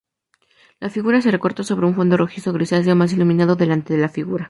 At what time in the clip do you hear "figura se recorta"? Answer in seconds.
0.89-1.61